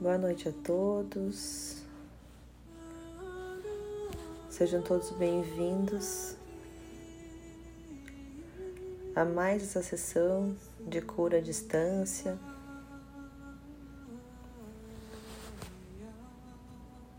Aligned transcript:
Boa 0.00 0.16
noite 0.16 0.48
a 0.48 0.52
todos. 0.64 1.82
Sejam 4.48 4.80
todos 4.80 5.10
bem-vindos 5.10 6.36
a 9.14 9.26
mais 9.26 9.62
essa 9.62 9.82
sessão 9.82 10.56
de 10.88 11.02
cura 11.02 11.36
à 11.36 11.40
distância. 11.42 12.38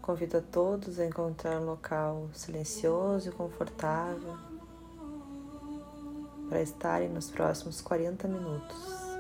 Convido 0.02 0.38
a 0.38 0.42
todos 0.42 1.00
a 1.00 1.06
encontrar 1.06 1.62
um 1.62 1.66
local 1.66 2.32
silencioso 2.34 3.30
e 3.30 3.32
confortável 3.32 4.36
para 6.50 6.64
estarem 6.64 7.10
nos 7.10 7.30
próximos 7.30 7.80
40 7.80 8.28
minutos. 8.28 9.11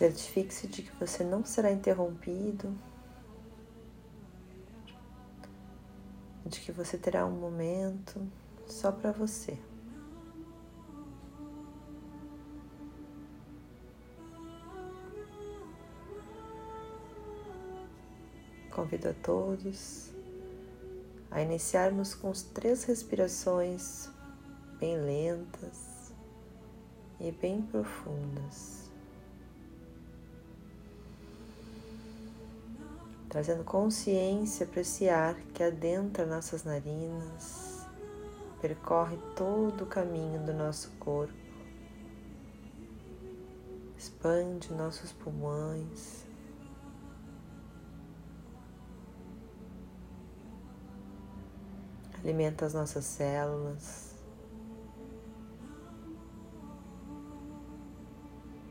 Certifique-se 0.00 0.66
de 0.66 0.80
que 0.80 0.96
você 0.96 1.22
não 1.22 1.44
será 1.44 1.70
interrompido, 1.70 2.74
de 6.46 6.58
que 6.58 6.72
você 6.72 6.96
terá 6.96 7.26
um 7.26 7.38
momento 7.38 8.26
só 8.66 8.90
para 8.90 9.12
você. 9.12 9.58
Convido 18.70 19.10
a 19.10 19.12
todos 19.22 20.14
a 21.30 21.42
iniciarmos 21.42 22.14
com 22.14 22.30
as 22.30 22.40
três 22.40 22.84
respirações 22.84 24.08
bem 24.78 24.96
lentas 24.96 26.14
e 27.20 27.30
bem 27.30 27.60
profundas. 27.60 28.79
Trazendo 33.30 33.62
consciência 33.62 34.66
para 34.66 34.80
esse 34.80 35.08
ar 35.08 35.36
que 35.54 35.62
adentra 35.62 36.26
nossas 36.26 36.64
narinas, 36.64 37.86
percorre 38.60 39.16
todo 39.36 39.84
o 39.84 39.86
caminho 39.86 40.44
do 40.44 40.52
nosso 40.52 40.90
corpo, 40.98 41.32
expande 43.96 44.72
nossos 44.74 45.12
pulmões. 45.12 46.26
Alimenta 52.22 52.66
as 52.66 52.74
nossas 52.74 53.04
células. 53.04 54.10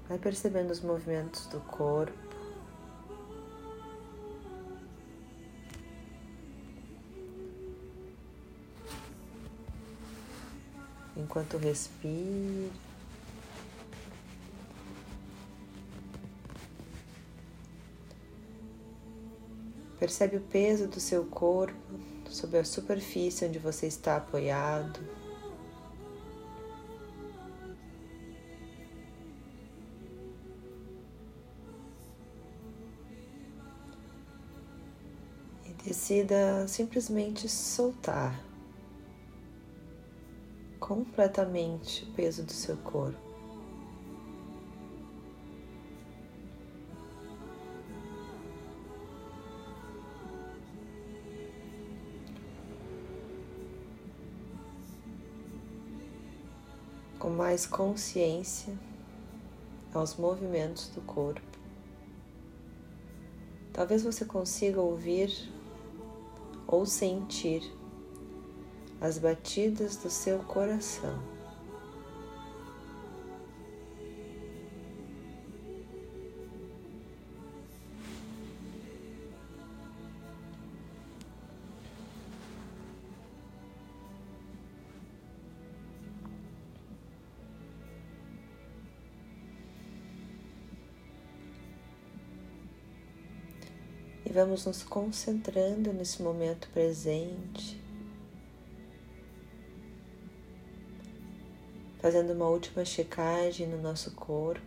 Vai 0.07 0.19
percebendo 0.19 0.69
os 0.69 0.81
movimentos 0.81 1.47
do 1.47 1.59
corpo. 1.61 2.28
Enquanto 11.29 11.57
respire. 11.57 12.71
Percebe 19.99 20.37
o 20.37 20.41
peso 20.41 20.87
do 20.87 20.99
seu 20.99 21.23
corpo 21.25 21.75
sobre 22.29 22.57
a 22.57 22.65
superfície 22.65 23.45
onde 23.45 23.59
você 23.59 23.85
está 23.85 24.17
apoiado. 24.17 24.99
E 35.65 35.73
decida 35.83 36.67
simplesmente 36.67 37.47
soltar 37.47 38.48
completamente 40.89 42.03
o 42.03 42.11
peso 42.13 42.41
do 42.41 42.51
seu 42.51 42.75
corpo. 42.77 43.15
Com 57.19 57.29
mais 57.29 57.67
consciência 57.67 58.75
aos 59.93 60.15
movimentos 60.15 60.87
do 60.87 61.01
corpo. 61.01 61.39
Talvez 63.71 64.03
você 64.03 64.25
consiga 64.25 64.81
ouvir 64.81 65.53
ou 66.65 66.83
sentir 66.83 67.78
as 69.01 69.17
batidas 69.17 69.95
do 69.95 70.09
seu 70.09 70.39
coração. 70.39 71.17
E 94.25 94.31
vamos 94.31 94.65
nos 94.65 94.83
concentrando 94.83 95.91
nesse 95.91 96.21
momento 96.21 96.69
presente 96.69 97.88
fazendo 101.99 102.33
uma 102.33 102.47
última 102.47 102.83
checagem 102.85 103.67
no 103.67 103.81
nosso 103.81 104.11
corpo. 104.11 104.65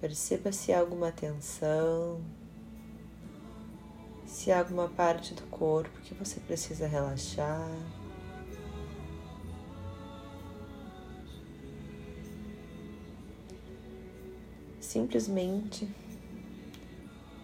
Perceba 0.00 0.52
se 0.52 0.72
há 0.72 0.80
alguma 0.80 1.10
tensão, 1.10 2.20
se 4.26 4.52
há 4.52 4.58
alguma 4.58 4.88
parte 4.88 5.32
do 5.32 5.42
corpo 5.44 6.00
que 6.02 6.12
você 6.12 6.38
precisa 6.40 6.86
relaxar. 6.86 7.70
Simplesmente 14.78 15.88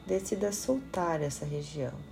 decida 0.06 0.52
soltar 0.52 1.22
essa 1.22 1.46
região. 1.46 2.09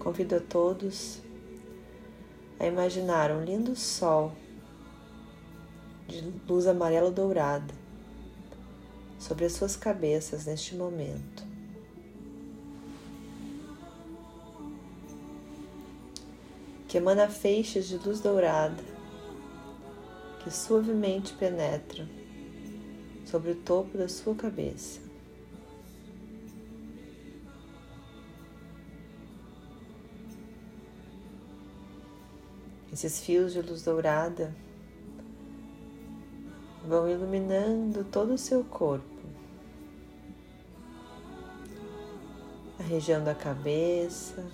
Convido 0.00 0.36
a 0.36 0.40
todos 0.40 1.20
a 2.58 2.66
imaginar 2.66 3.30
um 3.30 3.44
lindo 3.44 3.76
sol 3.76 4.32
de 6.08 6.22
luz 6.48 6.66
amarela 6.66 7.10
dourada 7.10 7.74
sobre 9.18 9.44
as 9.44 9.52
suas 9.52 9.76
cabeças 9.76 10.46
neste 10.46 10.74
momento. 10.74 11.44
Que 16.88 16.96
emana 16.96 17.28
feixes 17.28 17.86
de 17.86 17.98
luz 17.98 18.20
dourada 18.20 18.82
que 20.42 20.50
suavemente 20.50 21.34
penetram 21.34 22.08
sobre 23.26 23.50
o 23.50 23.56
topo 23.56 23.98
da 23.98 24.08
sua 24.08 24.34
cabeça. 24.34 25.09
Esses 33.02 33.20
fios 33.20 33.54
de 33.54 33.62
luz 33.62 33.82
dourada 33.82 34.54
vão 36.86 37.08
iluminando 37.08 38.04
todo 38.04 38.34
o 38.34 38.36
seu 38.36 38.62
corpo, 38.62 39.24
a 42.78 42.82
região 42.82 43.24
da 43.24 43.34
cabeça, 43.34 44.46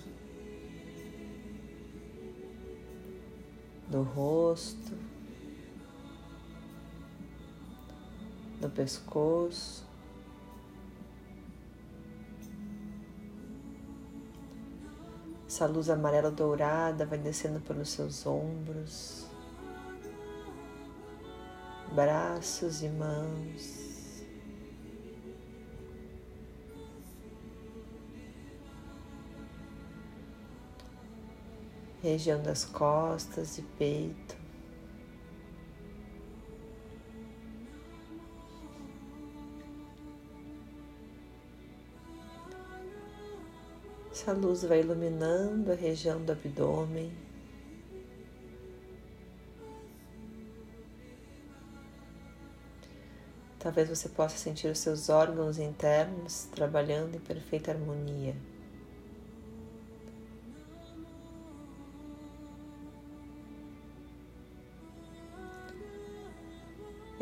do 3.89 4.01
rosto, 4.01 4.93
do 8.61 8.69
pescoço. 8.69 9.86
Essa 15.57 15.65
luz 15.65 15.89
amarela 15.89 16.29
dourada 16.29 17.03
vai 17.03 17.17
descendo 17.17 17.59
pelos 17.59 17.89
seus 17.89 18.27
ombros, 18.27 19.25
braços 21.95 22.83
e 22.83 22.89
mãos. 22.89 24.23
Região 32.03 32.39
das 32.43 32.63
costas 32.63 33.57
e 33.57 33.63
peito. 33.63 34.36
Essa 44.27 44.37
luz 44.37 44.61
vai 44.63 44.81
iluminando 44.81 45.71
a 45.71 45.73
região 45.73 46.21
do 46.21 46.33
abdômen. 46.33 47.13
Talvez 53.57 53.87
você 53.87 54.09
possa 54.09 54.37
sentir 54.37 54.67
os 54.67 54.79
seus 54.79 55.07
órgãos 55.07 55.57
internos 55.57 56.43
trabalhando 56.51 57.15
em 57.15 57.19
perfeita 57.21 57.71
harmonia. 57.71 58.35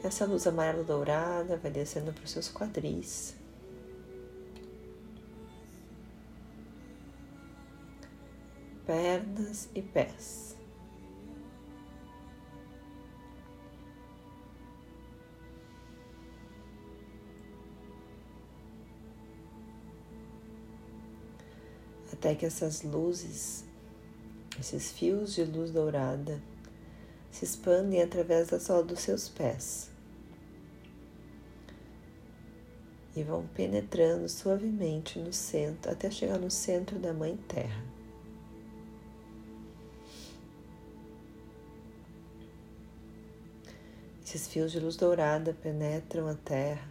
Essa 0.03 0.25
luz 0.25 0.47
amarela 0.47 0.83
dourada 0.83 1.55
vai 1.57 1.69
descendo 1.69 2.11
para 2.11 2.23
os 2.23 2.31
seus 2.31 2.51
quadris. 2.51 3.44
Pernas 8.85 9.69
e 9.73 9.81
pés. 9.81 10.55
Até 22.13 22.33
que 22.33 22.45
essas 22.45 22.81
luzes, 22.81 23.65
esses 24.59 24.91
fios 24.91 25.33
de 25.35 25.43
luz 25.43 25.71
dourada, 25.71 26.41
se 27.29 27.43
expandem 27.43 28.01
através 28.01 28.47
da 28.47 28.59
sola 28.59 28.83
dos 28.83 29.01
seus 29.01 29.27
pés 29.27 29.89
e 33.15 33.23
vão 33.23 33.47
penetrando 33.47 34.27
suavemente 34.27 35.19
no 35.19 35.31
centro 35.31 35.91
até 35.91 36.11
chegar 36.11 36.37
no 36.37 36.51
centro 36.51 36.99
da 36.99 37.13
Mãe 37.13 37.37
Terra. 37.47 37.94
Esses 44.35 44.49
fios 44.49 44.73
de 44.73 44.81
luz 44.81 44.97
dourada 44.97 45.53
penetram 45.53 46.27
a 46.27 46.35
terra, 46.35 46.89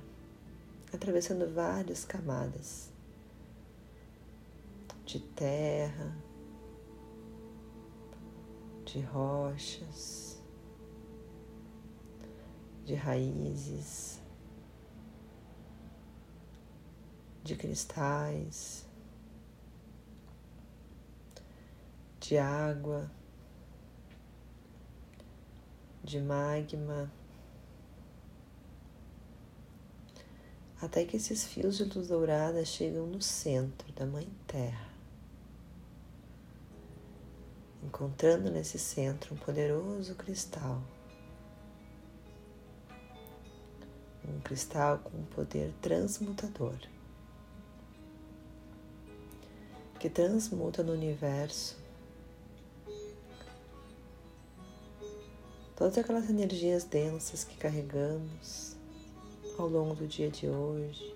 atravessando 0.91 1.47
várias 1.53 2.03
camadas 2.03 2.91
de 5.05 5.21
terra, 5.21 6.17
de 8.87 9.03
rochas, 9.03 10.41
de 12.87 12.95
raízes, 12.95 14.23
de 17.43 17.57
cristais, 17.57 18.87
de 22.19 22.39
água, 22.39 23.11
de 26.03 26.23
magma. 26.23 27.13
Até 30.85 31.05
que 31.05 31.17
esses 31.17 31.45
fios 31.45 31.79
de 31.79 31.85
luz 31.85 32.09
dourada 32.09 32.65
chegam 32.65 33.07
no 33.07 33.21
centro 33.21 33.91
da 33.95 34.05
Mãe 34.05 34.29
Terra, 34.47 34.89
encontrando 37.83 38.51
nesse 38.51 38.79
centro 38.79 39.35
um 39.35 39.39
poderoso 39.39 40.15
cristal. 40.15 40.83
Um 44.27 44.41
cristal 44.41 44.99
com 44.99 45.19
um 45.19 45.25
poder 45.25 45.73
transmutador, 45.81 46.79
que 49.99 50.11
transmuta 50.11 50.83
no 50.83 50.93
universo 50.93 51.77
todas 55.75 55.99
aquelas 55.99 56.29
energias 56.31 56.85
densas 56.85 57.43
que 57.43 57.57
carregamos 57.57 58.74
ao 59.59 59.69
longo 59.69 59.95
do 59.95 60.07
dia 60.07 60.31
de 60.31 60.49
hoje. 60.49 61.15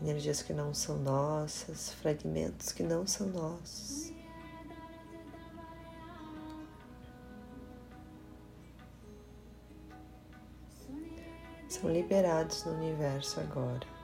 Energias 0.00 0.42
que 0.42 0.52
não 0.52 0.72
são 0.72 0.98
nossas, 0.98 1.92
fragmentos 1.94 2.70
que 2.70 2.82
não 2.82 3.06
são 3.06 3.26
nossos. 3.28 4.12
São 11.68 11.92
liberados 11.92 12.64
no 12.64 12.72
universo 12.74 13.40
agora. 13.40 13.95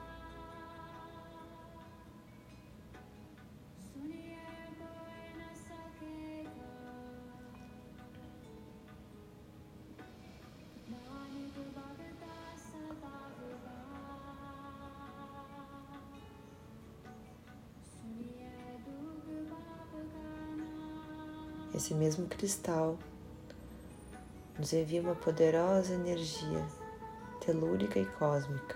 Esse 21.93 21.99
mesmo 21.99 22.27
cristal 22.27 22.97
nos 24.57 24.73
envia 24.73 25.01
uma 25.01 25.15
poderosa 25.15 25.93
energia 25.93 26.65
telúrica 27.39 27.99
e 27.99 28.05
cósmica 28.05 28.75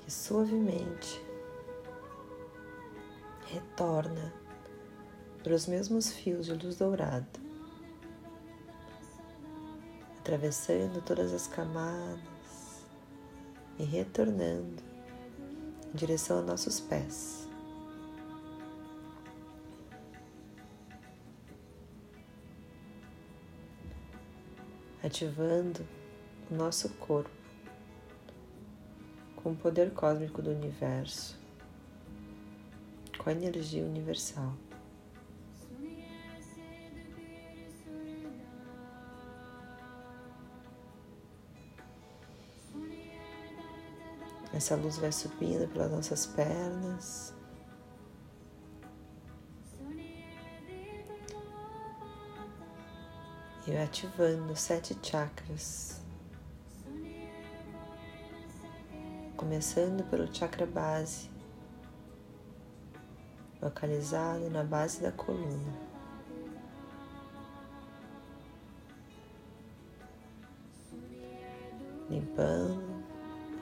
que 0.00 0.10
suavemente 0.10 1.24
retorna 3.46 4.34
para 5.42 5.54
os 5.54 5.66
mesmos 5.66 6.10
fios 6.10 6.46
de 6.46 6.54
luz 6.54 6.76
dourada, 6.76 7.26
atravessando 10.18 11.00
todas 11.02 11.32
as 11.32 11.46
camadas 11.46 12.18
e 13.78 13.84
retornando 13.84 14.82
em 15.92 15.96
direção 15.96 16.40
a 16.40 16.42
nossos 16.42 16.80
pés. 16.80 17.47
Ativando 25.08 25.86
o 26.50 26.54
nosso 26.54 26.90
corpo 26.90 27.30
com 29.36 29.52
o 29.52 29.56
poder 29.56 29.90
cósmico 29.92 30.42
do 30.42 30.50
universo, 30.50 31.38
com 33.16 33.30
a 33.30 33.32
energia 33.32 33.82
universal. 33.82 34.54
Essa 44.52 44.76
luz 44.76 44.98
vai 44.98 45.12
subindo 45.12 45.68
pelas 45.68 45.90
nossas 45.90 46.26
pernas, 46.26 47.34
e 53.68 53.76
ativando 53.76 54.56
sete 54.56 54.96
chakras. 55.02 56.00
Começando 59.36 60.02
pelo 60.08 60.26
chakra 60.34 60.64
base, 60.64 61.30
localizado 63.60 64.48
na 64.48 64.64
base 64.64 65.02
da 65.02 65.12
coluna. 65.12 65.86
Limpando, 72.08 73.04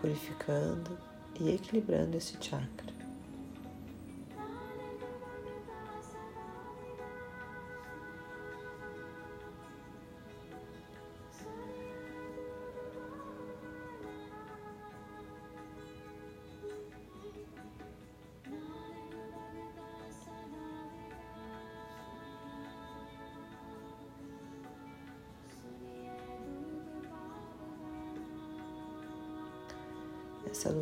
purificando 0.01 0.97
e 1.41 1.51
equilibrando 1.51 2.17
esse 2.17 2.37
chakra. 2.41 2.96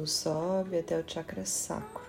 Sobe 0.06 0.78
até 0.78 0.98
o 0.98 1.04
chakra 1.06 1.44
sacro 1.46 2.04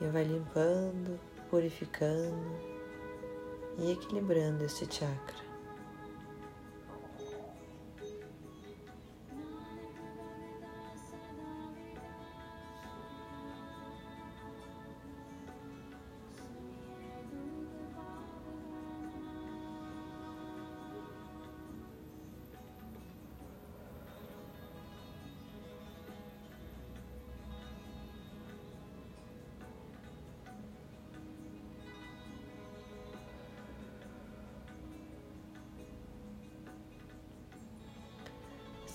e 0.00 0.06
vai 0.06 0.24
limpando, 0.24 1.18
purificando 1.50 2.58
e 3.78 3.92
equilibrando 3.92 4.64
este 4.64 4.86
chakra. 4.86 5.47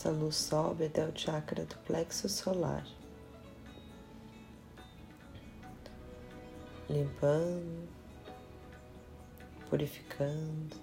Essa 0.04 0.12
luz 0.12 0.36
sobe 0.36 0.88
até 0.88 1.08
o 1.08 1.18
chakra 1.18 1.64
do 1.64 1.78
plexo 1.86 2.28
solar, 2.28 2.86
limpando, 6.90 7.88
purificando 9.70 10.76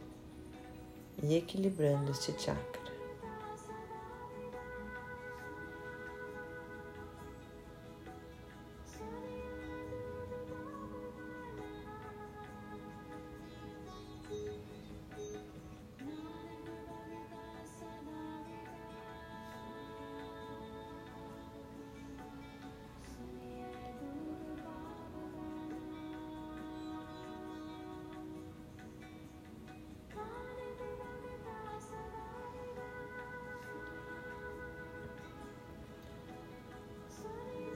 e 1.22 1.36
equilibrando 1.36 2.12
este 2.12 2.32
chakra. 2.40 2.89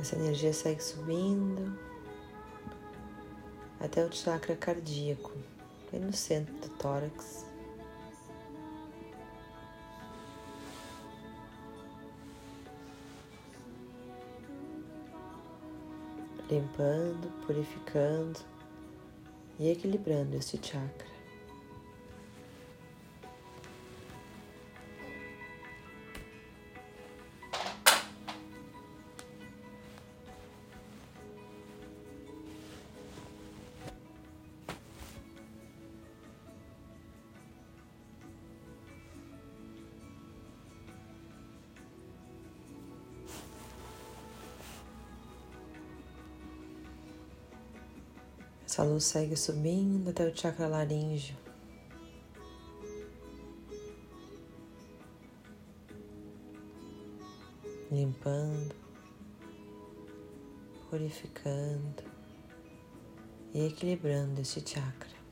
Essa 0.04 0.16
energia 0.16 0.52
segue 0.52 0.84
subindo 0.84 1.78
até 3.80 4.04
o 4.04 4.12
chakra 4.12 4.54
cardíaco, 4.54 5.32
bem 5.90 6.02
no 6.02 6.12
centro 6.12 6.52
do 6.56 6.68
tórax. 6.76 7.46
Limpando, 16.50 17.32
purificando 17.46 18.40
e 19.58 19.70
equilibrando 19.70 20.36
este 20.36 20.58
chakra. 20.62 21.13
Essa 48.74 48.82
luz 48.82 49.04
segue 49.04 49.36
subindo 49.36 50.10
até 50.10 50.26
o 50.26 50.34
chakra 50.34 50.66
laríngeo. 50.66 51.36
Limpando, 57.88 58.74
purificando 60.90 62.02
e 63.54 63.64
equilibrando 63.64 64.40
este 64.40 64.60
chakra. 64.60 65.23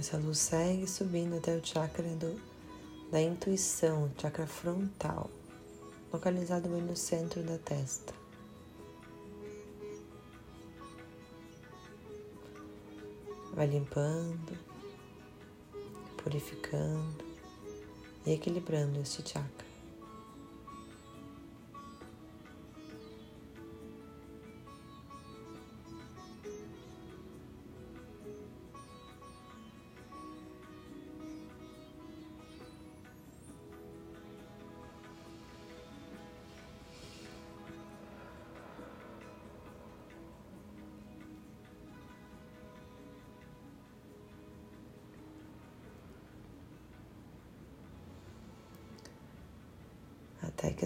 Essa 0.00 0.16
luz 0.16 0.38
segue 0.38 0.86
subindo 0.86 1.36
até 1.36 1.54
o 1.54 1.62
chakra 1.62 2.08
do, 2.14 2.40
da 3.10 3.20
intuição, 3.20 4.10
chakra 4.16 4.46
frontal, 4.46 5.30
localizado 6.10 6.70
bem 6.70 6.80
no 6.80 6.96
centro 6.96 7.42
da 7.42 7.58
testa. 7.58 8.14
Vai 13.52 13.66
limpando, 13.66 14.58
purificando 16.16 17.22
e 18.24 18.32
equilibrando 18.32 18.98
este 19.00 19.20
chakra. 19.28 19.69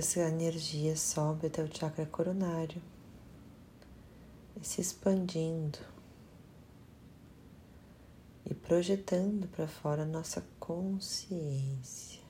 Essa 0.04 0.20
energia 0.20 0.94
sobe 0.96 1.46
até 1.46 1.62
o 1.62 1.74
chakra 1.74 2.04
coronário 2.04 2.80
e 4.54 4.62
se 4.62 4.82
expandindo 4.82 5.78
e 8.44 8.52
projetando 8.52 9.48
para 9.48 9.66
fora 9.66 10.02
a 10.02 10.06
nossa 10.06 10.44
consciência. 10.60 12.22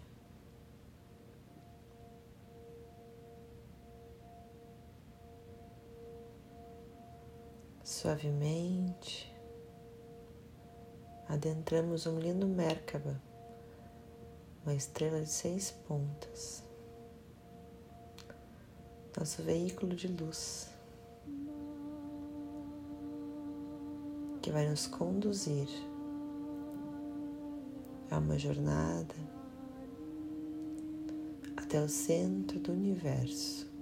Suavemente 7.82 9.34
adentramos 11.28 12.06
um 12.06 12.20
lindo 12.20 12.46
Merkaba, 12.46 13.20
uma 14.62 14.74
estrela 14.74 15.20
de 15.20 15.28
seis 15.28 15.72
pontas 15.72 16.63
nosso 19.16 19.42
veículo 19.42 19.94
de 19.94 20.09
luz, 20.09 20.68
que 24.42 24.50
vai 24.50 24.68
nos 24.68 24.87
conduzir 24.87 25.68
a 28.11 28.18
uma 28.18 28.38
jornada 28.38 29.14
até 31.56 31.80
o 31.80 31.88
centro 31.88 32.59
do 32.59 32.73
universo. 32.73 33.73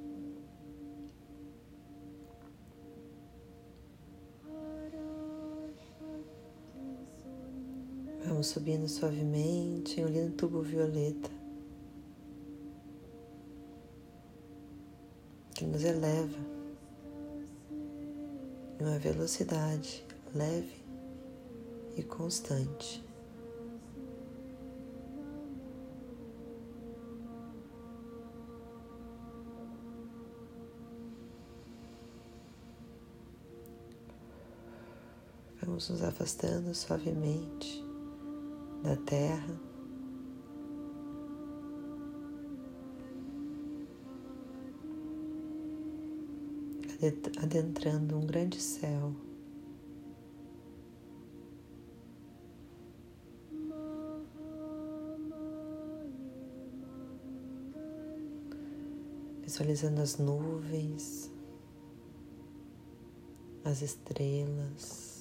Vamos 8.25 8.47
subindo 8.47 8.89
suavemente 8.89 10.01
em 10.01 10.05
um 10.05 10.09
lindo 10.09 10.33
tubo 10.37 10.63
violeta 10.63 11.42
que 15.63 15.69
nos 15.69 15.85
eleva 15.85 16.41
em 18.81 18.85
uma 18.85 18.99
velocidade 18.99 20.05
leve 20.35 20.75
e 21.97 22.03
constante. 22.03 23.05
Vamos 35.63 35.89
nos 35.91 36.03
afastando 36.03 36.75
suavemente 36.75 37.85
da 38.83 38.97
terra. 38.97 39.72
Adentrando 47.43 48.17
um 48.17 48.25
grande 48.25 48.61
céu. 48.61 49.13
Visualizando 59.43 60.01
as 60.01 60.17
nuvens, 60.17 61.29
as 63.65 63.83
estrelas. 63.83 65.12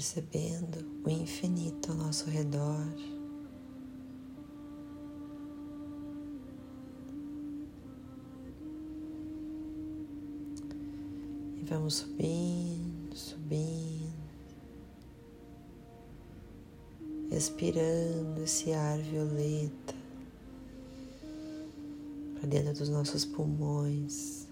Percebendo 0.00 0.78
o 1.04 1.10
infinito 1.10 1.90
ao 1.90 1.98
nosso 1.98 2.30
redor. 2.30 2.86
E 11.58 11.64
vamos 11.64 11.96
subindo, 11.96 13.14
subindo, 13.14 14.14
expirando 17.30 18.42
esse 18.42 18.72
ar 18.72 18.98
violeta 19.00 19.94
para 22.36 22.48
dentro 22.48 22.72
dos 22.72 22.88
nossos 22.88 23.26
pulmões. 23.26 24.49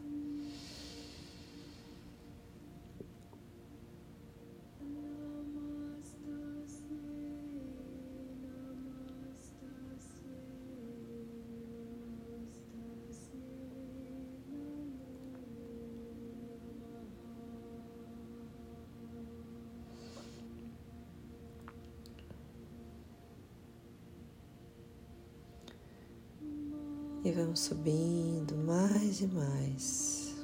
E 27.29 27.31
vamos 27.31 27.61
subindo 27.61 28.57
mais 28.57 29.21
e 29.21 29.27
mais. 29.27 30.35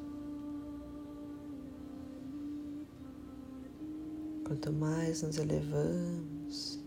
Quanto 4.46 4.70
mais 4.70 5.22
nos 5.22 5.38
elevamos, 5.38 6.78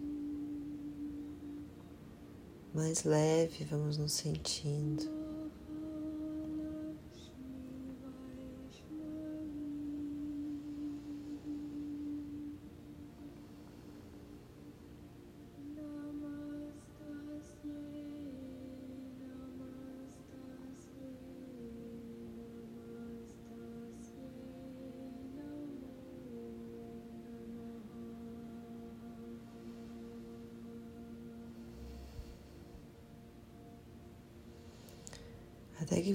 mais 2.76 3.06
leve 3.06 3.66
vamos 3.66 3.98
nos 3.98 4.12
sentindo. 4.12 5.17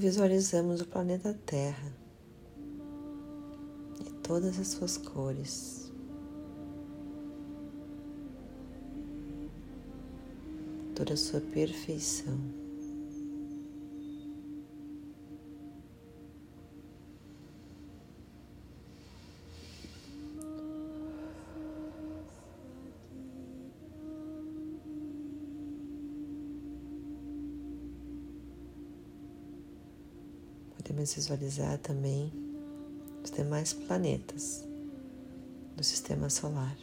Visualizamos 0.03 0.81
o 0.81 0.87
planeta 0.87 1.33
Terra 1.47 1.93
e 4.01 4.11
todas 4.15 4.59
as 4.59 4.67
suas 4.67 4.97
cores. 4.97 5.93
Toda 10.97 11.15
a 11.15 11.17
sua 11.17 11.41
perfeição. 11.41 12.37
Visualizar 31.11 31.79
também 31.79 32.33
os 33.25 33.31
demais 33.31 33.73
planetas 33.73 34.65
do 35.77 35.83
sistema 35.83 36.31
solar. 36.31 36.77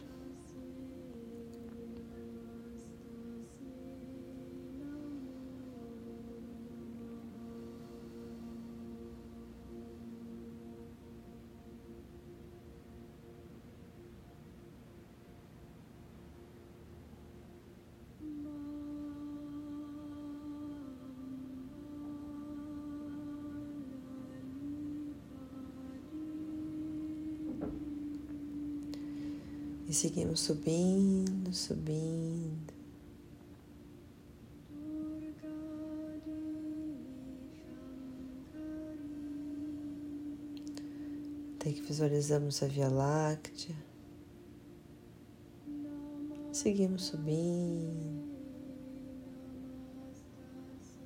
Seguimos 30.30 30.40
subindo, 30.40 31.52
subindo. 31.52 32.74
Até 41.56 41.72
que 41.72 41.82
visualizamos 41.82 42.62
a 42.62 42.66
Via 42.66 42.88
Láctea. 42.88 43.74
Seguimos 46.52 47.06
subindo, 47.06 48.28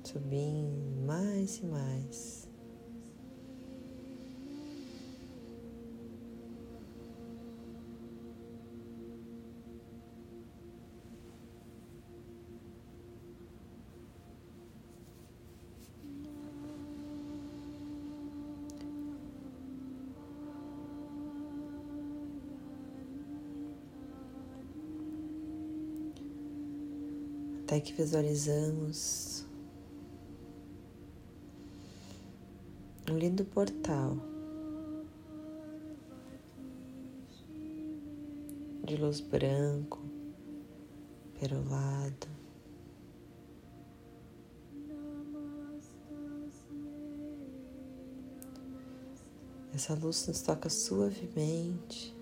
subindo 0.03 1.05
mais 1.05 1.57
e 1.57 1.65
mais. 1.65 2.44
Tá 27.75 27.79
até 27.79 27.87
que 27.87 27.93
visualizamos 27.93 29.45
um 33.11 33.17
lindo 33.17 33.43
portal 33.43 34.15
de 38.85 38.95
luz 38.95 39.19
branco, 39.19 39.99
perolado. 41.37 42.27
Essa 49.73 49.95
luz 49.95 50.25
nos 50.27 50.41
toca 50.41 50.69
suavemente. 50.69 52.15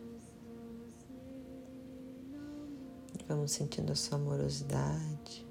Vamos 3.36 3.54
sentindo 3.54 3.92
a 3.92 3.96
sua 3.96 4.20
amorosidade. 4.20 5.44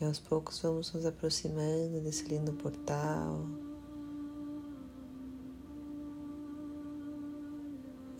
E 0.00 0.04
aos 0.04 0.18
poucos 0.18 0.58
vamos 0.58 0.92
nos 0.92 1.06
aproximando 1.06 2.00
desse 2.00 2.24
lindo 2.24 2.52
portal. 2.54 3.46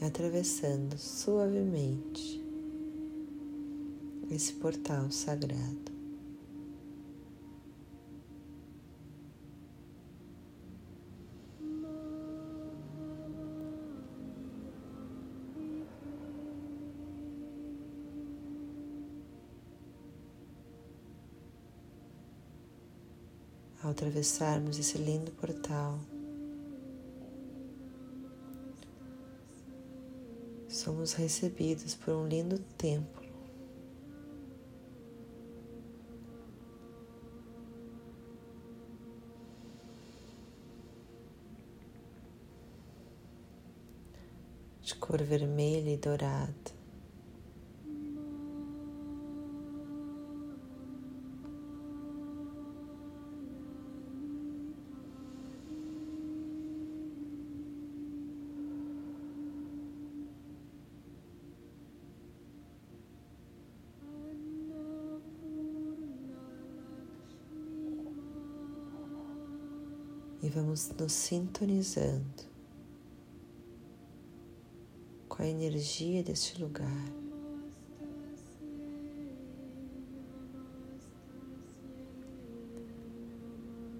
E 0.00 0.04
atravessando 0.04 0.96
suavemente 0.96 2.40
esse 4.30 4.52
portal 4.52 5.10
sagrado. 5.10 5.97
Atravessarmos 23.98 24.78
esse 24.78 24.96
lindo 24.96 25.32
portal, 25.32 25.98
somos 30.68 31.14
recebidos 31.14 31.96
por 31.96 32.14
um 32.14 32.28
lindo 32.28 32.60
templo 32.76 33.26
de 44.80 44.94
cor 44.94 45.20
vermelha 45.24 45.90
e 45.90 45.96
dourada. 45.96 46.77
Vamos 70.58 70.90
nos 70.98 71.12
sintonizando 71.12 72.42
com 75.28 75.40
a 75.40 75.46
energia 75.46 76.20
deste 76.24 76.60
lugar. 76.60 77.06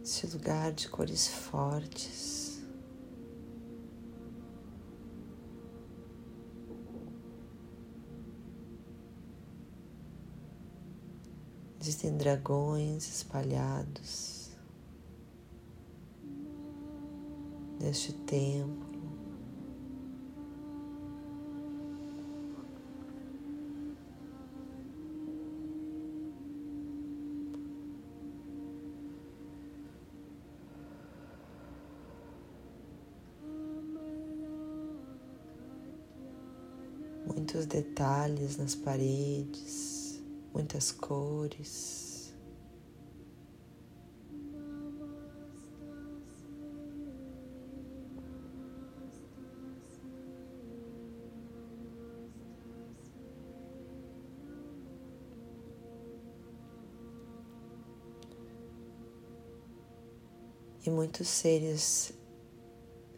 Esse 0.02 0.26
lugar 0.26 0.72
de 0.72 0.88
cores 0.88 1.28
fortes. 1.28 2.60
Existem 11.80 12.16
dragões 12.16 13.08
espalhados 13.08 14.37
neste 17.88 18.12
templo. 18.12 18.86
muitos 37.26 37.66
detalhes 37.66 38.58
nas 38.58 38.74
paredes, 38.74 40.22
muitas 40.52 40.92
cores. 40.92 42.07
Muitos 60.98 61.28
seres 61.28 62.12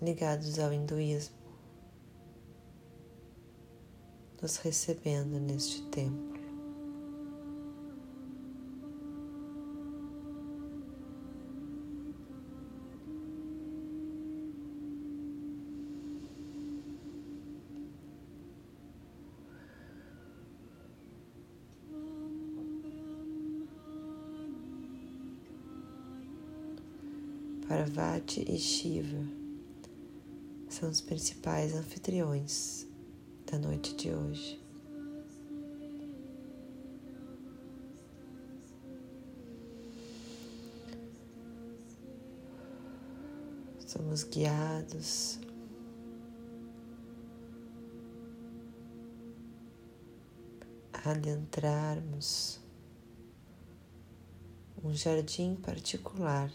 ligados 0.03 0.59
ao 0.59 0.71
hinduísmo. 0.71 1.35
nos 4.43 4.59
recebendo 4.59 5.41
neste 5.41 5.81
templo. 5.89 6.30
Parvati 27.71 28.45
e 28.53 28.59
Shiva 28.59 29.25
são 30.69 30.91
os 30.91 31.01
principais 31.01 31.73
anfitriões 31.73 32.85
da 33.49 33.61
noite 33.61 33.95
de 33.95 34.11
hoje. 34.13 34.61
Somos 43.87 44.25
guiados 44.25 45.39
a 50.93 51.13
adentrarmos 51.13 52.59
um 54.83 54.93
jardim 54.93 55.55
particular 55.55 56.51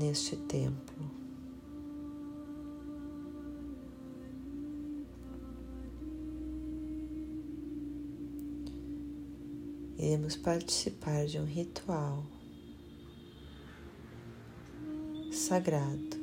neste 0.00 0.34
templo. 0.34 1.20
iremos 9.98 10.34
participar 10.34 11.26
de 11.26 11.38
um 11.38 11.44
ritual 11.44 12.24
sagrado. 15.30 16.19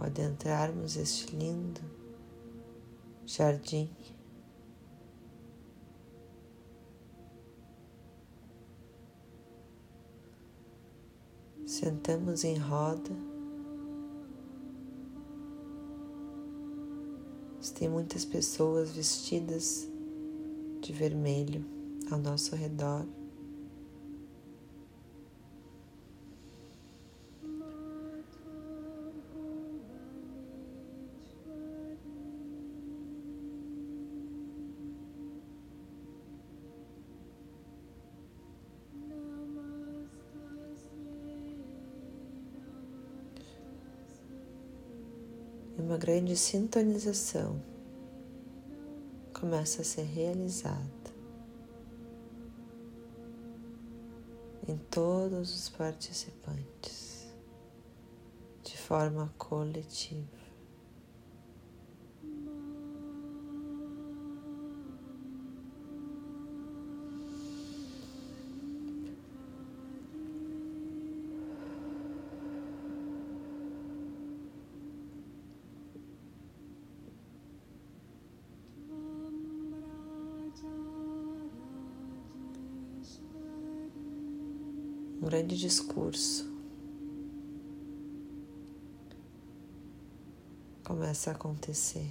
Ao 0.00 0.06
adentrarmos 0.06 0.96
este 0.96 1.36
lindo 1.36 1.80
jardim. 3.26 3.88
Sentamos 11.66 12.42
em 12.42 12.58
roda 12.58 13.30
Tem 17.80 17.88
muitas 17.88 18.26
pessoas 18.26 18.90
vestidas 18.90 19.88
de 20.82 20.92
vermelho 20.92 21.64
ao 22.10 22.18
nosso 22.18 22.54
redor. 22.54 23.06
Grande 46.10 46.36
sintonização 46.36 47.62
começa 49.32 49.82
a 49.82 49.84
ser 49.84 50.02
realizada 50.02 51.14
em 54.66 54.76
todos 54.90 55.54
os 55.54 55.68
participantes 55.68 57.32
de 58.64 58.76
forma 58.76 59.32
coletiva. 59.38 60.39
Um 85.20 85.26
grande 85.26 85.56
discurso 85.56 86.48
começa 90.82 91.30
a 91.30 91.34
acontecer. 91.34 92.10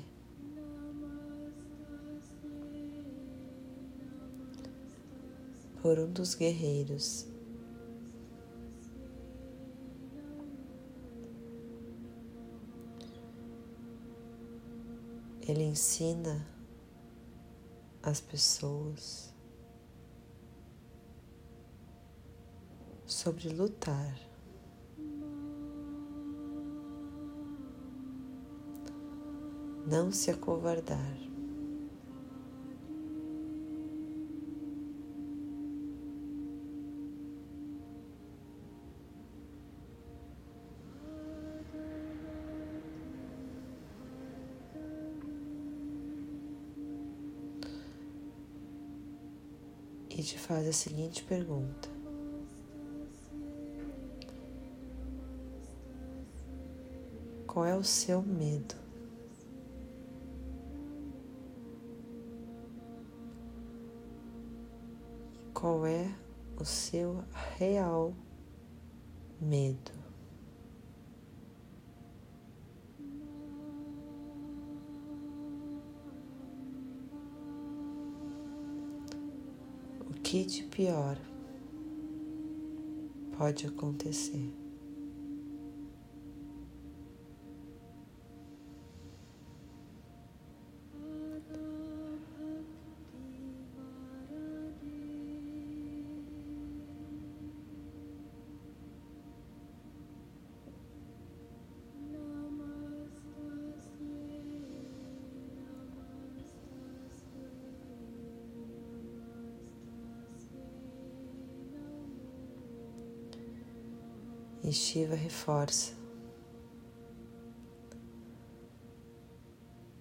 Por 5.81 5.97
um 5.97 6.11
dos 6.11 6.35
guerreiros. 6.35 7.25
Ele 15.41 15.63
ensina 15.63 16.47
as 18.03 18.21
pessoas 18.21 19.33
sobre 23.19 23.49
lutar. 23.49 24.17
Não 29.85 30.09
se 30.09 30.31
acovardar. 30.31 31.17
E 50.09 50.23
te 50.23 50.39
faz 50.39 50.65
a 50.67 50.71
seguinte 50.71 51.21
pergunta: 51.23 51.98
Qual 57.51 57.65
é 57.65 57.75
o 57.75 57.83
seu 57.83 58.21
medo? 58.21 58.75
Qual 65.51 65.83
é 65.83 66.13
o 66.59 66.63
seu 66.63 67.23
real 67.57 68.13
medo? 69.41 69.91
O 80.07 80.13
que 80.21 80.45
de 80.45 80.65
pior 80.65 81.17
pode 83.35 83.65
acontecer? 83.65 84.68
Shiva 114.91 115.13
reforça. 115.13 115.93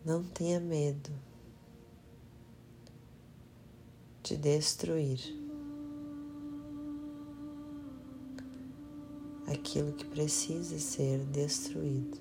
Não 0.03 0.25
tenha 0.25 0.59
medo 0.59 1.11
de 4.23 4.35
destruir 4.39 5.21
aquilo 9.47 9.93
que 9.93 10.07
precisa 10.07 10.79
ser 10.79 11.19
destruído. 11.27 12.19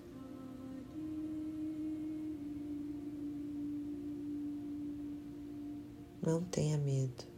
Não 6.21 6.43
tenha 6.43 6.77
medo. 6.77 7.37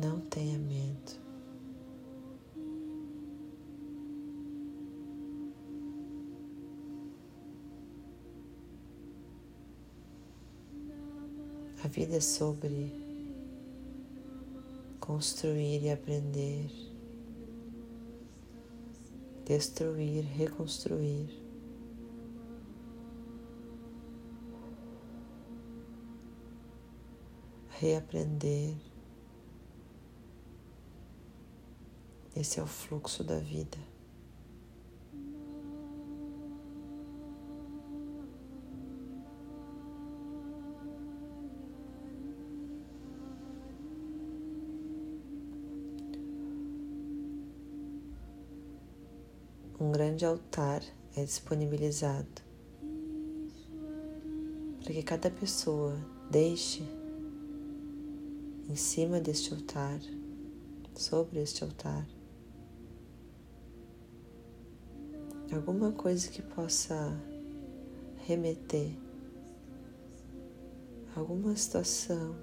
Não 0.00 0.20
tenha 0.20 0.58
medo. 0.58 1.24
A 11.84 11.88
vida 11.88 12.16
é 12.16 12.20
sobre 12.20 12.92
construir 14.98 15.84
e 15.84 15.90
aprender, 15.90 16.70
destruir, 19.44 20.24
reconstruir. 20.24 21.28
Reaprender. 27.68 28.93
Esse 32.36 32.58
é 32.58 32.62
o 32.62 32.66
fluxo 32.66 33.22
da 33.22 33.38
vida. 33.38 33.78
Um 49.80 49.92
grande 49.92 50.24
altar 50.24 50.82
é 51.16 51.24
disponibilizado 51.24 52.42
para 54.82 54.92
que 54.92 55.02
cada 55.02 55.30
pessoa 55.30 55.96
deixe 56.30 56.82
em 58.68 58.76
cima 58.76 59.20
deste 59.20 59.52
altar, 59.52 60.00
sobre 60.94 61.40
este 61.40 61.64
altar, 61.64 62.06
alguma 65.54 65.92
coisa 65.92 66.28
que 66.28 66.42
possa 66.42 66.96
remeter 68.26 68.90
alguma 71.14 71.54
situação 71.56 72.34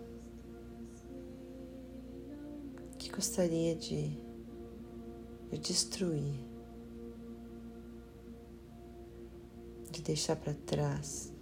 que 2.97 3.09
gostaria 3.09 3.75
de, 3.75 4.17
de 5.51 5.57
destruir 5.57 6.51
de 9.91 10.01
deixar 10.01 10.37
para 10.37 10.53
trás, 10.53 11.33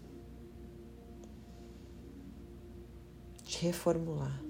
de 3.43 3.57
reformular. 3.59 4.43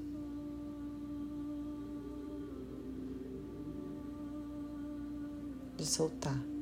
De 5.76 5.86
soltar. 5.86 6.59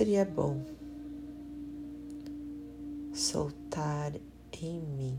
Seria 0.00 0.24
bom 0.24 0.64
soltar 3.12 4.14
em 4.62 4.80
mim. 4.80 5.18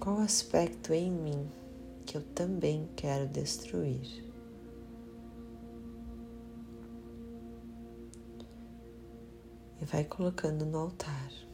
Qual 0.00 0.18
aspecto 0.18 0.92
em 0.92 1.12
mim 1.12 1.48
que 2.04 2.16
eu 2.16 2.22
também 2.34 2.88
quero 2.96 3.28
destruir? 3.28 4.24
E 9.80 9.84
vai 9.84 10.02
colocando 10.02 10.66
no 10.66 10.76
altar. 10.76 11.47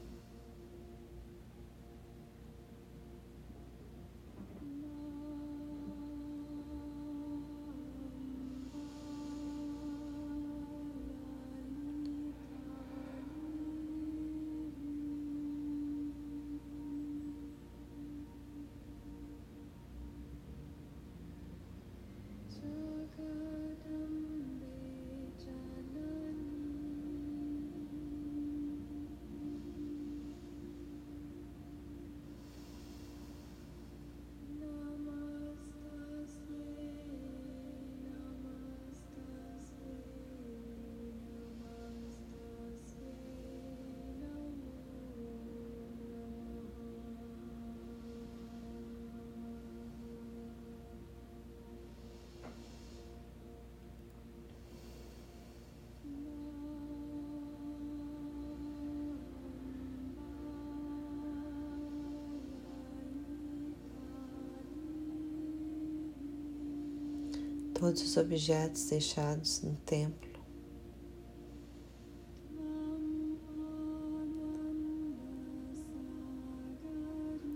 Todos 67.85 68.01
os 68.01 68.17
objetos 68.17 68.89
deixados 68.89 69.61
no 69.61 69.77
templo. 69.85 70.41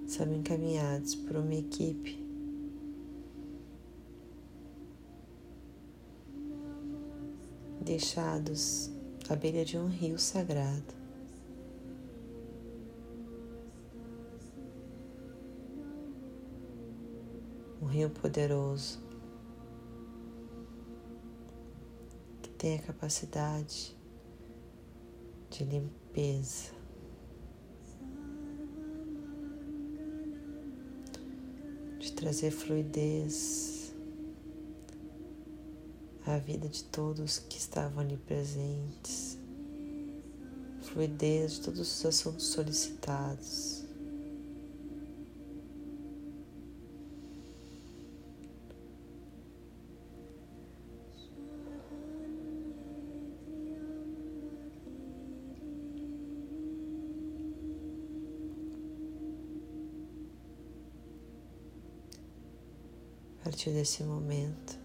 São 0.07 0.31
encaminhados 0.35 1.15
por 1.15 1.37
uma 1.37 1.55
equipe 1.55 2.23
deixados 7.81 8.91
à 9.31 9.35
beira 9.35 9.65
de 9.65 9.79
um 9.79 9.87
rio 9.89 10.19
sagrado. 10.19 10.95
Um 17.81 17.87
rio 17.87 18.11
poderoso 18.11 19.08
tem 22.59 22.75
a 22.75 22.83
capacidade 22.83 23.97
de 25.49 25.65
limpeza. 25.65 26.77
De 32.01 32.13
trazer 32.13 32.51
fluidez 32.51 33.95
à 36.27 36.39
vida 36.39 36.69
de 36.69 36.83
todos 36.85 37.39
que 37.39 37.59
estavam 37.59 38.01
ali 38.01 38.17
presentes, 38.17 39.39
fluidez 40.83 41.55
de 41.55 41.61
todos 41.63 41.81
os 41.81 42.07
assuntos 42.07 42.47
solicitados. 42.49 43.78
Partir 63.59 63.71
desse 63.73 64.05
momento, 64.05 64.79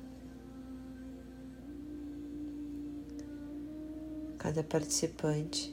cada 4.40 4.64
participante 4.64 5.72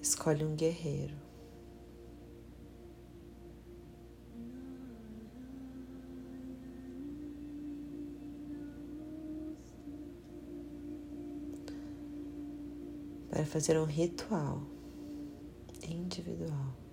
escolhe 0.00 0.44
um 0.44 0.54
guerreiro. 0.54 1.16
Para 13.30 13.44
fazer 13.44 13.76
um 13.76 13.84
ritual 13.84 14.62
individual. 15.82 16.83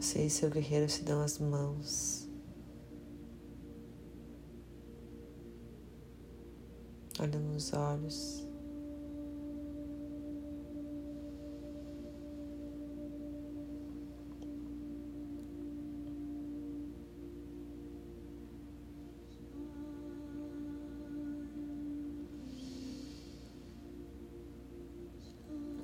Você 0.00 0.24
e 0.24 0.30
seu 0.30 0.48
guerreiro 0.48 0.88
se 0.88 1.04
dão 1.04 1.20
as 1.20 1.38
mãos. 1.38 2.26
Olha 7.18 7.38
nos 7.38 7.74
olhos. 7.74 8.48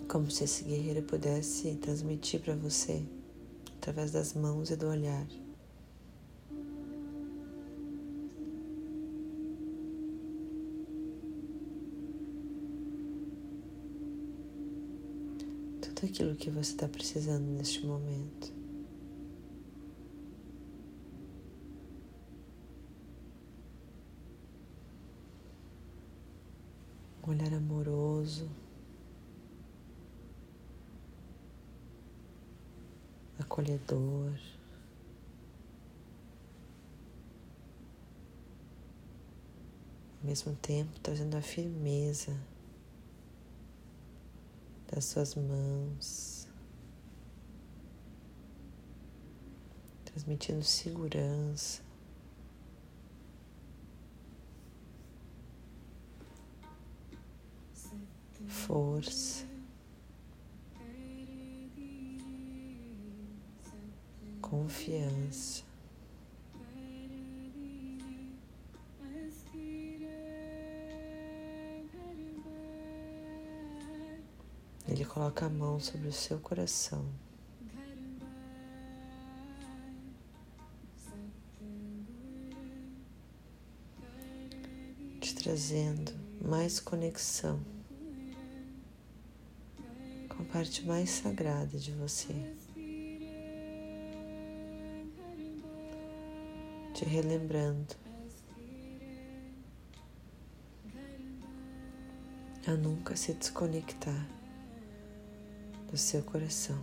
Como 0.08 0.30
se 0.30 0.44
esse 0.44 0.64
guerreiro 0.64 1.02
pudesse 1.02 1.74
transmitir 1.76 2.40
para 2.40 2.56
você 2.56 3.04
através 3.86 4.10
das 4.10 4.34
mãos 4.34 4.68
e 4.68 4.74
do 4.74 4.88
olhar. 4.88 5.24
Tudo 15.80 16.04
aquilo 16.04 16.34
que 16.34 16.50
você 16.50 16.72
está 16.72 16.88
precisando 16.88 17.44
neste 17.44 17.86
momento. 17.86 18.52
Um 27.24 27.30
olhar 27.30 27.54
amoroso. 27.54 28.50
Acolhedor. 33.86 34.56
mesmo 40.22 40.56
tempo 40.56 40.98
trazendo 40.98 41.36
a 41.36 41.40
firmeza 41.40 42.36
das 44.92 45.04
suas 45.04 45.36
mãos, 45.36 46.48
transmitindo 50.04 50.64
segurança. 50.64 51.80
Força, 58.48 59.35
confiança. 64.66 65.62
Ele 74.88 75.04
coloca 75.04 75.46
a 75.46 75.48
mão 75.48 75.78
sobre 75.78 76.08
o 76.08 76.12
seu 76.12 76.40
coração. 76.40 77.06
Te 85.20 85.34
trazendo 85.36 86.12
mais 86.40 86.80
conexão 86.80 87.60
com 90.28 90.42
a 90.42 90.46
parte 90.46 90.84
mais 90.84 91.10
sagrada 91.10 91.78
de 91.78 91.92
você. 91.92 92.65
Te 96.96 97.04
relembrando 97.04 97.94
a 102.66 102.70
nunca 102.72 103.14
se 103.14 103.34
desconectar 103.34 104.26
do 105.90 105.98
seu 105.98 106.22
coração. 106.22 106.82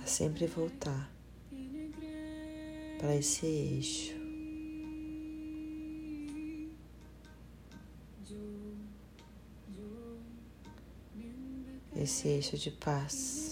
A 0.00 0.06
sempre 0.06 0.46
voltar 0.46 1.10
para 3.00 3.16
esse 3.16 3.44
eixo. 3.44 4.27
Esse 12.00 12.28
eixo 12.28 12.56
de 12.56 12.70
paz. 12.70 13.47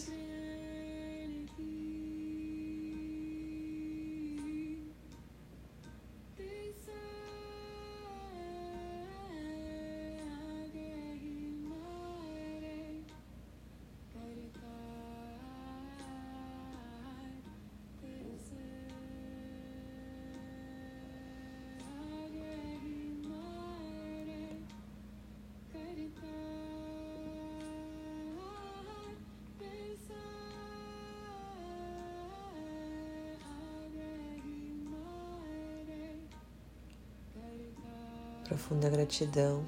Profunda 38.66 38.90
gratidão. 38.90 39.64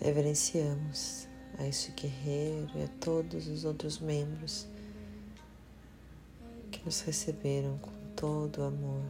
Reverenciamos 0.00 1.28
a 1.56 1.64
este 1.68 1.92
guerreiro 1.92 2.68
e 2.74 2.82
a 2.82 2.88
todos 3.00 3.46
os 3.46 3.64
outros 3.64 4.00
membros 4.00 4.66
que 6.72 6.84
nos 6.84 7.00
receberam 7.02 7.78
com 7.78 7.92
todo 8.16 8.64
amor, 8.64 9.04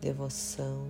devoção, 0.00 0.88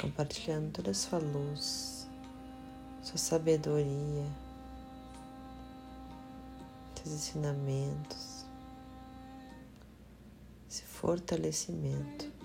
compartilhando 0.00 0.72
toda 0.72 0.92
a 0.92 0.94
sua 0.94 1.18
luz, 1.18 2.08
sua 3.02 3.18
sabedoria, 3.18 4.24
seus 6.94 7.14
ensinamentos 7.14 8.35
fortalecimento. 11.06 12.35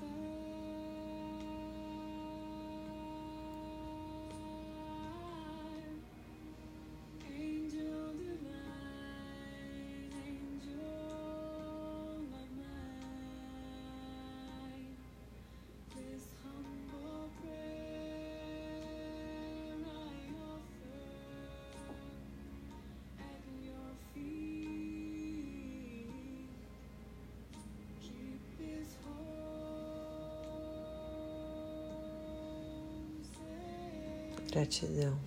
Gratidão. 34.72 35.20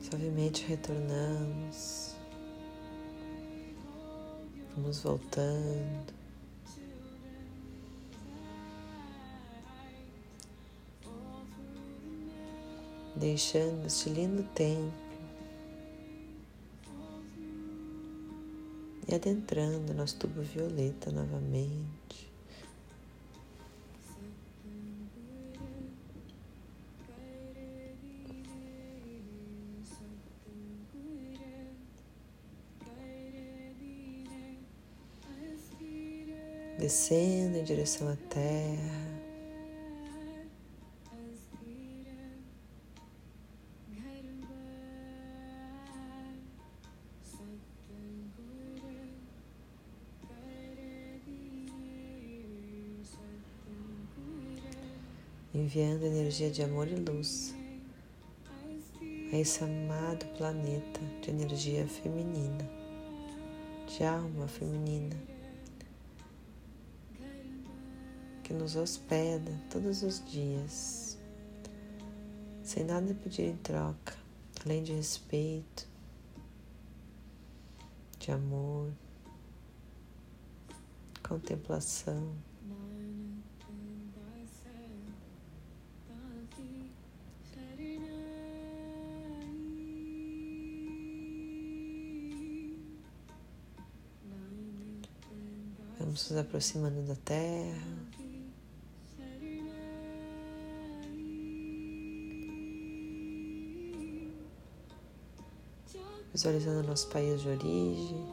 Suavemente 0.00 0.66
retornamos. 0.66 2.16
Vamos 4.74 5.00
voltando. 5.00 6.12
Deixando 13.14 13.86
este 13.86 14.10
lindo 14.10 14.42
tempo 14.52 14.92
e 19.06 19.14
adentrando 19.14 19.94
nosso 19.94 20.16
tubo 20.16 20.42
violeta 20.42 21.12
novamente. 21.12 22.07
Descendo 36.78 37.58
em 37.58 37.64
direção 37.64 38.08
à 38.08 38.16
terra. 38.30 39.18
Enviando 55.52 56.04
energia 56.04 56.50
de 56.50 56.62
amor 56.62 56.86
e 56.86 56.94
luz 56.94 57.54
a 59.32 59.36
esse 59.36 59.64
amado 59.64 60.24
planeta 60.38 61.00
de 61.20 61.30
energia 61.30 61.86
feminina, 61.86 62.70
de 63.88 64.04
alma 64.04 64.46
feminina. 64.46 65.37
Que 68.48 68.54
nos 68.54 68.76
hospeda 68.76 69.52
todos 69.68 70.02
os 70.02 70.24
dias, 70.24 71.18
sem 72.62 72.82
nada 72.82 73.12
pedir 73.12 73.42
em 73.42 73.56
troca, 73.58 74.16
além 74.64 74.82
de 74.82 74.94
respeito, 74.94 75.86
de 78.18 78.32
amor, 78.32 78.90
contemplação. 81.22 82.32
Vamos 95.98 96.30
nos 96.30 96.38
aproximando 96.38 97.02
da 97.02 97.14
terra. 97.16 98.27
Visualizando 106.38 106.86
nosso 106.86 107.08
país 107.08 107.40
de 107.40 107.48
origem. 107.48 108.24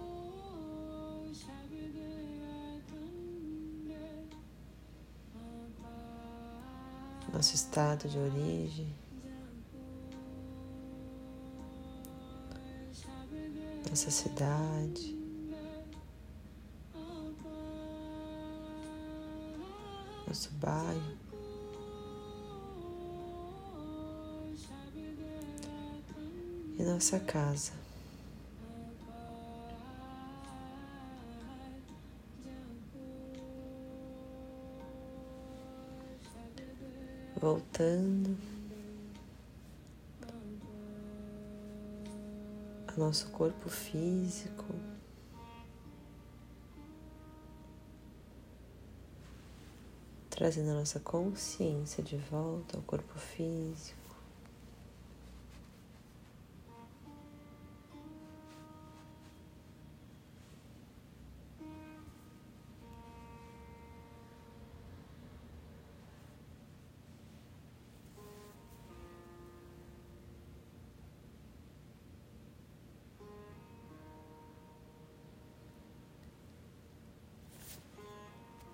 Nosso 7.33 7.55
estado 7.55 8.07
de 8.07 8.15
origem. 8.19 8.93
Nossa 13.89 14.11
cidade. 14.11 15.15
nosso 20.27 20.51
bairro. 20.59 21.17
E 26.77 26.83
nossa 26.83 27.19
casa. 27.19 27.84
Voltando 37.45 38.35
ao 42.87 42.97
nosso 42.97 43.29
corpo 43.29 43.69
físico. 43.69 44.65
trazendo 50.27 50.71
a 50.71 50.73
nossa 50.73 50.99
consciência 50.99 52.03
de 52.03 52.17
volta 52.17 52.77
ao 52.77 52.83
corpo 52.83 53.17
físico. 53.19 54.04